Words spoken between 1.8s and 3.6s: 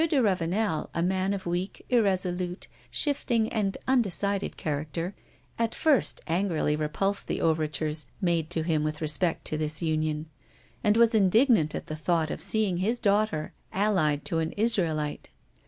irresolute, shifting,